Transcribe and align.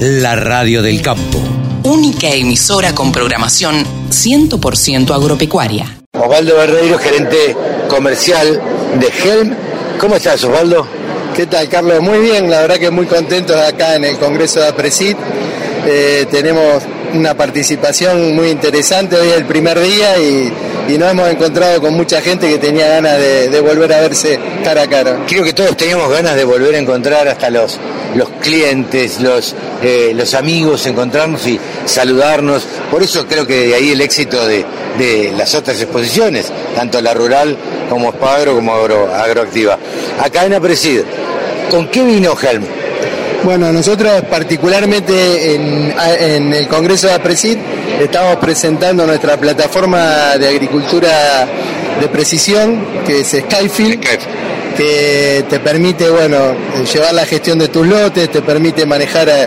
la 0.00 0.36
radio 0.36 0.80
del 0.80 1.02
campo. 1.02 1.38
Única 1.82 2.28
emisora 2.28 2.94
con 2.94 3.10
programación 3.10 3.84
100% 4.10 5.12
agropecuaria. 5.12 5.98
Osvaldo 6.12 6.56
Barreiro, 6.56 6.98
gerente 6.98 7.56
comercial 7.88 8.60
de 9.00 9.06
Helm. 9.06 9.54
¿Cómo 9.98 10.16
estás, 10.16 10.44
Osvaldo? 10.44 10.86
¿Qué 11.34 11.46
tal, 11.46 11.68
Carlos? 11.68 12.00
Muy 12.00 12.18
bien, 12.18 12.48
la 12.50 12.60
verdad 12.60 12.76
que 12.76 12.90
muy 12.90 13.06
contentos 13.06 13.56
acá 13.56 13.96
en 13.96 14.04
el 14.04 14.18
Congreso 14.18 14.60
de 14.60 14.68
APRESID. 14.68 15.16
Eh, 15.86 16.26
tenemos 16.30 16.82
una 17.14 17.34
participación 17.34 18.36
muy 18.36 18.50
interesante 18.50 19.16
hoy 19.16 19.28
es 19.28 19.36
el 19.36 19.46
primer 19.46 19.80
día 19.80 20.18
y, 20.18 20.52
nos 20.96 21.10
hemos 21.10 21.28
encontrado 21.28 21.80
con 21.80 21.94
mucha 21.94 22.22
gente 22.22 22.48
que 22.48 22.58
tenía 22.58 22.88
ganas 22.88 23.18
de, 23.18 23.60
volver 23.60 23.92
a 23.92 24.00
verse 24.00 24.38
cara 24.64 24.82
a 24.82 24.88
cara. 24.88 25.18
Creo 25.26 25.44
que 25.44 25.52
todos 25.52 25.76
teníamos 25.76 26.10
ganas 26.10 26.34
de 26.36 26.44
volver 26.44 26.74
a 26.74 26.78
encontrar 26.78 27.28
hasta 27.28 27.50
los, 27.50 27.78
los 28.14 28.30
clientes, 28.40 29.20
los, 29.20 29.54
eh, 29.82 30.12
los 30.14 30.32
amigos, 30.34 30.86
encontrarnos 30.86 31.46
y 31.46 31.60
saludarnos. 31.84 32.66
Por 32.90 33.02
eso 33.02 33.26
creo 33.26 33.46
que 33.46 33.66
de 33.66 33.74
ahí 33.74 33.90
el 33.90 34.00
éxito 34.00 34.46
de, 34.46 34.64
las 35.36 35.54
otras 35.54 35.80
exposiciones, 35.80 36.50
tanto 36.74 37.00
la 37.00 37.12
rural 37.12 37.56
como 37.90 38.10
Spagro 38.12 38.54
como 38.54 38.74
agroactiva. 38.74 39.78
Acá 40.20 40.46
en 40.46 40.54
Apresid, 40.54 41.02
¿con 41.70 41.88
qué 41.88 42.02
vino 42.02 42.34
Helm? 42.40 42.77
Bueno, 43.44 43.72
nosotros 43.72 44.22
particularmente 44.28 45.54
en, 45.54 46.52
el 46.52 46.66
Congreso 46.66 47.06
de 47.06 47.14
APRESID 47.14 47.56
estamos 48.00 48.36
presentando 48.36 49.06
nuestra 49.06 49.36
plataforma 49.36 50.36
de 50.36 50.48
agricultura 50.48 51.46
de 52.00 52.08
precisión, 52.08 52.84
que 53.06 53.20
es 53.20 53.28
Skyfield, 53.28 54.00
que 54.76 55.44
te 55.48 55.60
permite, 55.60 56.10
bueno, 56.10 56.54
llevar 56.92 57.14
la 57.14 57.26
gestión 57.26 57.58
de 57.58 57.68
tus 57.68 57.86
lotes, 57.86 58.28
te 58.30 58.42
permite 58.42 58.84
manejar 58.86 59.28
eh, 59.28 59.46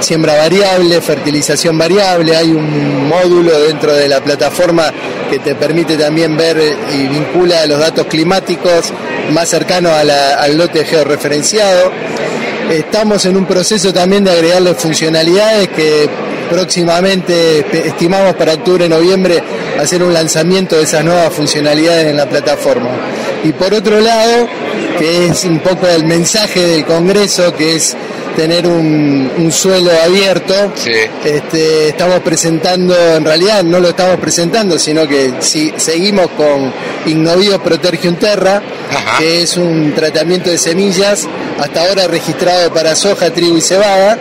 siembra 0.00 0.36
variable, 0.36 1.00
fertilización 1.00 1.76
variable, 1.76 2.36
hay 2.36 2.52
un 2.52 3.08
módulo 3.08 3.58
dentro 3.60 3.92
de 3.92 4.08
la 4.08 4.20
plataforma 4.20 4.92
que 5.28 5.40
te 5.40 5.56
permite 5.56 5.96
también 5.96 6.36
ver 6.36 6.58
y 6.94 7.06
vincula 7.08 7.66
los 7.66 7.78
datos 7.78 8.06
climáticos 8.06 8.92
más 9.30 9.48
cercanos 9.48 9.92
al 9.92 10.56
lote 10.56 10.84
georreferenciado 10.84 11.90
Estamos 12.70 13.24
en 13.26 13.36
un 13.36 13.46
proceso 13.46 13.92
también 13.92 14.24
de 14.24 14.30
agregarle 14.30 14.74
funcionalidades 14.74 15.68
que 15.68 16.08
próximamente 16.50 17.64
estimamos 17.86 18.34
para 18.34 18.54
octubre, 18.54 18.88
noviembre 18.88 19.42
hacer 19.80 20.02
un 20.02 20.12
lanzamiento 20.12 20.76
de 20.76 20.82
esas 20.82 21.04
nuevas 21.04 21.32
funcionalidades 21.32 22.06
en 22.06 22.16
la 22.16 22.26
plataforma. 22.26 22.90
Y 23.44 23.52
por 23.52 23.72
otro 23.74 24.00
lado, 24.00 24.48
que 24.98 25.26
es 25.26 25.44
un 25.44 25.60
poco 25.60 25.86
el 25.86 26.04
mensaje 26.04 26.60
del 26.60 26.84
Congreso, 26.84 27.54
que 27.54 27.76
es 27.76 27.96
tener 28.36 28.66
un, 28.66 29.50
suelo 29.52 29.90
abierto. 30.04 30.54
Este, 31.24 31.88
estamos 31.88 32.20
presentando, 32.20 32.94
en 33.16 33.24
realidad 33.24 33.62
no 33.62 33.80
lo 33.80 33.90
estamos 33.90 34.18
presentando, 34.18 34.78
sino 34.78 35.06
que 35.06 35.34
si 35.40 35.72
seguimos 35.76 36.28
con 36.30 36.72
Ignovio 37.06 37.62
Protergium 37.62 38.16
Terra, 38.16 38.62
que 39.18 39.42
es 39.42 39.56
un 39.56 39.92
tratamiento 39.94 40.50
de 40.50 40.58
semillas, 40.58 41.28
hasta 41.58 41.82
ahora 41.82 42.06
registrado 42.06 42.72
para 42.72 42.94
soja, 42.94 43.30
trigo 43.30 43.56
y 43.56 43.60
cebada, 43.60 44.18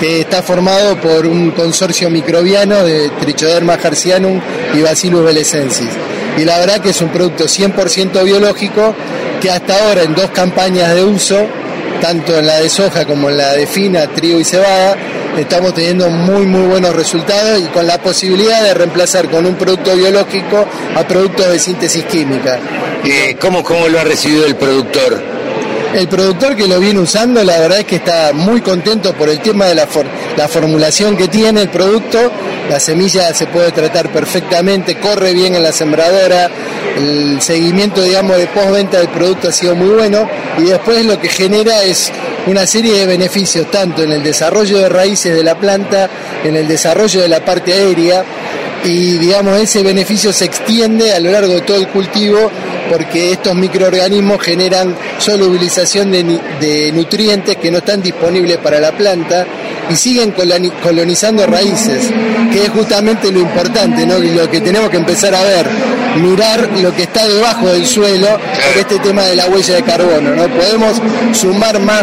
que 0.00 0.20
está 0.20 0.42
formado 0.42 0.96
por 1.00 1.26
un 1.26 1.50
consorcio 1.52 2.10
microbiano 2.10 2.84
de 2.84 3.10
Trichoderma 3.20 3.74
harcianum 3.74 4.40
y 4.74 4.82
Bacillus 4.82 5.24
belecensis. 5.24 5.88
Y 6.36 6.44
la 6.44 6.58
verdad 6.58 6.80
que 6.80 6.90
es 6.90 7.00
un 7.00 7.08
producto 7.08 7.44
100% 7.44 8.22
biológico 8.24 8.94
que 9.40 9.50
hasta 9.50 9.84
ahora 9.84 10.02
en 10.02 10.14
dos 10.14 10.30
campañas 10.30 10.94
de 10.94 11.04
uso 11.04 11.46
tanto 12.00 12.38
en 12.38 12.46
la 12.46 12.60
de 12.60 12.68
soja 12.68 13.04
como 13.04 13.28
en 13.28 13.36
la 13.36 13.52
de 13.52 13.66
fina, 13.66 14.06
trigo 14.08 14.40
y 14.40 14.44
cebada, 14.44 14.96
estamos 15.36 15.74
teniendo 15.74 16.10
muy 16.10 16.46
muy 16.46 16.66
buenos 16.66 16.94
resultados 16.94 17.60
y 17.60 17.66
con 17.66 17.86
la 17.86 18.00
posibilidad 18.00 18.62
de 18.62 18.74
reemplazar 18.74 19.28
con 19.30 19.46
un 19.46 19.56
producto 19.56 19.94
biológico 19.96 20.66
a 20.96 21.06
productos 21.06 21.50
de 21.50 21.58
síntesis 21.58 22.04
química. 22.04 22.58
Eh, 23.04 23.36
¿cómo, 23.40 23.62
¿Cómo 23.62 23.88
lo 23.88 24.00
ha 24.00 24.04
recibido 24.04 24.46
el 24.46 24.56
productor? 24.56 25.37
El 25.94 26.06
productor 26.06 26.54
que 26.54 26.68
lo 26.68 26.78
viene 26.78 27.00
usando, 27.00 27.42
la 27.42 27.58
verdad 27.58 27.80
es 27.80 27.86
que 27.86 27.96
está 27.96 28.32
muy 28.34 28.60
contento 28.60 29.14
por 29.14 29.28
el 29.28 29.40
tema 29.40 29.66
de 29.66 29.74
la, 29.74 29.88
la 30.36 30.46
formulación 30.46 31.16
que 31.16 31.28
tiene 31.28 31.62
el 31.62 31.70
producto. 31.70 32.30
La 32.68 32.78
semilla 32.78 33.32
se 33.32 33.46
puede 33.46 33.72
tratar 33.72 34.10
perfectamente, 34.12 34.98
corre 34.98 35.32
bien 35.32 35.54
en 35.54 35.62
la 35.62 35.72
sembradora, 35.72 36.50
el 36.98 37.40
seguimiento, 37.40 38.02
digamos, 38.02 38.36
de 38.36 38.46
postventa 38.48 38.98
del 38.98 39.08
producto 39.08 39.48
ha 39.48 39.52
sido 39.52 39.74
muy 39.74 39.88
bueno 39.88 40.28
y 40.58 40.64
después 40.64 41.04
lo 41.06 41.18
que 41.18 41.28
genera 41.28 41.82
es 41.82 42.12
una 42.46 42.66
serie 42.66 42.98
de 42.98 43.06
beneficios, 43.06 43.70
tanto 43.70 44.02
en 44.02 44.12
el 44.12 44.22
desarrollo 44.22 44.78
de 44.78 44.88
raíces 44.88 45.34
de 45.34 45.42
la 45.42 45.58
planta, 45.58 46.10
en 46.44 46.56
el 46.56 46.68
desarrollo 46.68 47.22
de 47.22 47.28
la 47.28 47.44
parte 47.44 47.72
aérea, 47.72 48.24
y 48.84 49.18
digamos 49.18 49.58
ese 49.58 49.82
beneficio 49.82 50.32
se 50.32 50.44
extiende 50.44 51.12
a 51.12 51.20
lo 51.20 51.30
largo 51.30 51.54
de 51.54 51.62
todo 51.62 51.78
el 51.78 51.88
cultivo 51.88 52.50
porque 52.88 53.32
estos 53.32 53.54
microorganismos 53.54 54.40
generan 54.40 54.94
solubilización 55.18 56.10
de, 56.10 56.92
nutrientes 56.92 57.56
que 57.56 57.70
no 57.70 57.78
están 57.78 58.02
disponibles 58.02 58.58
para 58.58 58.80
la 58.80 58.92
planta 58.92 59.46
y 59.90 59.96
siguen 59.96 60.32
colonizando 60.82 61.46
raíces, 61.46 62.10
que 62.52 62.64
es 62.64 62.70
justamente 62.70 63.32
lo 63.32 63.40
importante, 63.40 64.04
¿no? 64.06 64.18
Y 64.18 64.30
lo 64.34 64.50
que 64.50 64.60
tenemos 64.60 64.90
que 64.90 64.98
empezar 64.98 65.34
a 65.34 65.42
ver, 65.42 65.66
mirar 66.16 66.68
lo 66.80 66.94
que 66.94 67.04
está 67.04 67.26
debajo 67.26 67.68
del 67.68 67.86
suelo 67.86 68.28
este 68.78 68.98
tema 68.98 69.22
de 69.22 69.36
la 69.36 69.46
huella 69.46 69.76
de 69.76 69.82
carbono, 69.82 70.34
¿no? 70.34 70.48
Podemos 70.48 71.00
sumar 71.32 71.78
más 71.80 72.02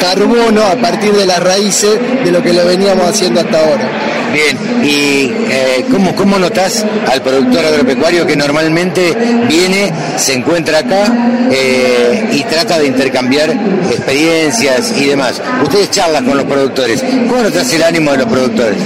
carbono 0.00 0.62
a 0.64 0.76
partir 0.76 1.12
de 1.12 1.26
las 1.26 1.42
raíces 1.42 1.98
de 2.24 2.30
lo 2.30 2.42
que 2.42 2.52
lo 2.52 2.64
veníamos 2.64 3.08
haciendo 3.08 3.40
hasta 3.40 3.58
ahora. 3.58 4.07
Bien, 4.32 4.58
¿y 4.84 5.32
eh, 5.50 5.86
¿cómo, 5.90 6.14
cómo 6.14 6.38
notas 6.38 6.84
al 7.10 7.22
productor 7.22 7.64
agropecuario 7.64 8.26
que 8.26 8.36
normalmente 8.36 9.16
viene, 9.48 9.92
se 10.16 10.34
encuentra 10.34 10.78
acá 10.78 11.06
eh, 11.50 12.28
y 12.32 12.42
trata 12.44 12.78
de 12.78 12.86
intercambiar 12.86 13.50
experiencias 13.90 14.92
y 14.96 15.06
demás? 15.06 15.40
Ustedes 15.62 15.90
charlan 15.90 16.26
con 16.26 16.36
los 16.36 16.46
productores. 16.46 17.02
¿Cómo 17.28 17.42
notas 17.42 17.72
el 17.72 17.82
ánimo 17.82 18.12
de 18.12 18.18
los 18.18 18.26
productores? 18.26 18.78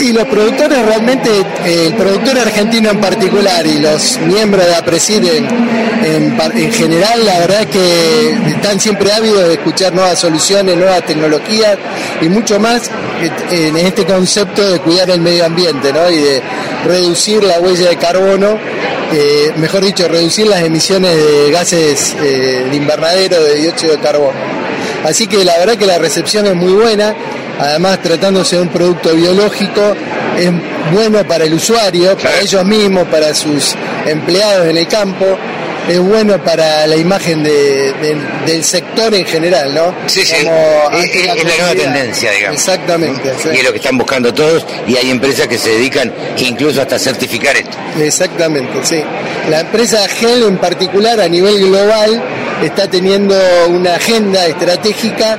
Y 0.00 0.12
los 0.12 0.24
productores 0.28 0.78
realmente, 0.84 1.30
eh, 1.64 1.86
el 1.86 1.94
productor 1.94 2.38
argentino 2.38 2.90
en 2.90 3.00
particular 3.00 3.66
y 3.66 3.80
los 3.80 4.18
miembros 4.20 4.64
de 4.64 4.74
APRESID 4.76 5.24
en, 5.24 5.46
en, 6.04 6.72
general, 6.72 7.24
la 7.24 7.38
verdad 7.40 7.62
es 7.62 7.66
que 7.66 8.30
están 8.50 8.78
siempre 8.78 9.12
ávidos 9.12 9.48
de 9.48 9.54
escuchar 9.54 9.92
nuevas 9.92 10.18
soluciones, 10.18 10.76
nuevas 10.76 11.04
tecnologías 11.04 11.78
y 12.20 12.28
mucho 12.28 12.60
más 12.60 12.90
en 13.50 13.76
este 13.76 14.04
concepto 14.04 14.66
de 14.70 14.78
cuidar 14.80 15.10
el 15.10 15.20
medio 15.20 15.44
ambiente 15.44 15.92
¿no? 15.92 16.10
y 16.10 16.16
de 16.16 16.42
reducir 16.84 17.42
la 17.42 17.60
huella 17.60 17.88
de 17.88 17.96
carbono, 17.96 18.58
eh, 19.12 19.52
mejor 19.56 19.84
dicho, 19.84 20.06
reducir 20.08 20.46
las 20.46 20.62
emisiones 20.62 21.16
de 21.16 21.50
gases 21.50 22.14
eh, 22.20 22.66
de 22.70 22.76
invernadero, 22.76 23.42
de 23.42 23.54
dióxido 23.56 23.92
de 23.96 23.98
carbono. 24.00 24.38
Así 25.04 25.26
que 25.26 25.44
la 25.44 25.56
verdad 25.58 25.76
que 25.76 25.86
la 25.86 25.98
recepción 25.98 26.46
es 26.46 26.54
muy 26.54 26.72
buena, 26.72 27.14
además 27.58 28.00
tratándose 28.02 28.56
de 28.56 28.62
un 28.62 28.68
producto 28.68 29.14
biológico, 29.14 29.94
es 30.36 30.50
bueno 30.92 31.26
para 31.26 31.44
el 31.44 31.54
usuario, 31.54 32.16
para 32.16 32.40
ellos 32.40 32.64
mismos, 32.64 33.06
para 33.08 33.34
sus 33.34 33.74
empleados 34.06 34.66
en 34.68 34.76
el 34.76 34.86
campo 34.86 35.38
es 35.88 35.98
bueno 35.98 36.42
para 36.42 36.86
la 36.86 36.96
imagen 36.96 37.42
del 37.42 38.64
sector 38.64 39.14
en 39.14 39.24
general, 39.24 39.74
¿no? 39.74 39.94
Sí, 40.06 40.24
sí. 40.24 40.34
es, 40.36 40.44
la, 40.44 41.34
nueva 41.34 41.74
tendencia, 41.74 42.30
digamos. 42.30 42.60
Exactamente. 42.60 43.32
Y 43.52 43.56
es 43.56 43.64
lo 43.64 43.70
que 43.70 43.78
están 43.78 43.96
buscando 43.96 44.32
todos 44.32 44.66
y 44.86 44.96
hay 44.96 45.10
empresas 45.10 45.48
que 45.48 45.58
se 45.58 45.70
dedican 45.70 46.12
incluso 46.38 46.82
hasta 46.82 46.98
certificar 46.98 47.56
esto. 47.56 47.76
Exactamente, 47.98 48.84
sí. 48.84 49.02
La 49.48 49.60
empresa 49.60 50.06
GEL 50.08 50.42
en 50.44 50.58
particular 50.58 51.20
a 51.20 51.28
nivel 51.28 51.58
global 51.58 52.22
está 52.62 52.88
teniendo 52.88 53.36
una 53.68 53.94
agenda 53.94 54.46
estratégica 54.46 55.38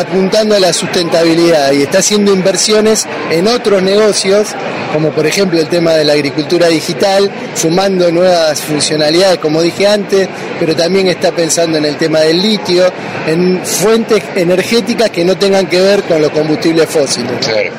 apuntando 0.00 0.54
a 0.54 0.60
la 0.60 0.72
sustentabilidad 0.72 1.72
y 1.72 1.82
está 1.82 1.98
haciendo 1.98 2.32
inversiones 2.32 3.06
en 3.30 3.48
otros 3.48 3.82
negocios, 3.82 4.48
como 4.92 5.10
por 5.10 5.26
ejemplo 5.26 5.60
el 5.60 5.68
tema 5.68 5.92
de 5.92 6.04
la 6.04 6.12
agricultura 6.12 6.68
digital, 6.68 7.30
sumando 7.54 8.10
nuevas 8.10 8.60
funcionalidades, 8.60 9.38
como 9.38 9.62
dije 9.62 9.86
antes, 9.86 10.28
pero 10.58 10.74
también 10.74 11.08
está 11.08 11.32
pensando 11.32 11.78
en 11.78 11.84
el 11.84 11.96
tema 11.96 12.20
del 12.20 12.40
litio, 12.40 12.90
en 13.26 13.64
fuentes 13.64 14.22
energéticas 14.34 15.10
que 15.10 15.24
no 15.24 15.36
tengan 15.36 15.66
que 15.66 15.80
ver 15.80 16.02
con 16.04 16.20
los 16.20 16.30
combustibles 16.30 16.88
fósiles. 16.88 17.32
Claro. 17.44 17.70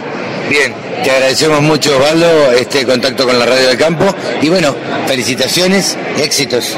Bien, 0.49 0.73
te 1.03 1.11
agradecemos 1.11 1.61
mucho, 1.61 1.97
Osvaldo, 1.97 2.51
este 2.53 2.85
contacto 2.85 3.25
con 3.25 3.37
la 3.37 3.45
Radio 3.45 3.67
del 3.67 3.77
Campo 3.77 4.05
y 4.41 4.47
bueno, 4.49 4.75
felicitaciones, 5.05 5.97
éxitos. 6.17 6.77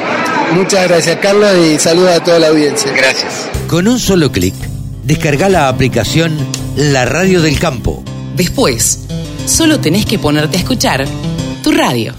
Muchas 0.53 0.87
gracias, 0.87 1.17
Carlos, 1.17 1.51
y 1.55 1.77
saludos 1.77 2.11
a 2.11 2.23
toda 2.23 2.39
la 2.39 2.47
audiencia. 2.47 2.91
Gracias. 2.93 3.47
Con 3.67 3.87
un 3.87 3.99
solo 3.99 4.31
clic 4.31 4.68
Descarga 5.09 5.49
la 5.49 5.69
aplicación 5.69 6.37
La 6.75 7.03
Radio 7.03 7.41
del 7.41 7.57
Campo. 7.57 8.03
Después, 8.35 9.07
solo 9.47 9.79
tenés 9.79 10.05
que 10.05 10.19
ponerte 10.19 10.57
a 10.57 10.59
escuchar 10.59 11.03
tu 11.63 11.71
radio. 11.71 12.13